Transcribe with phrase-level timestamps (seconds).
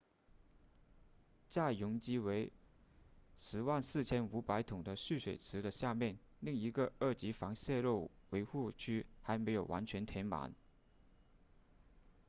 [1.47, 2.51] 在容积为
[3.39, 10.55] 104,500 桶的蓄水池的下面另一个二级防泄漏围护区还没有完全填满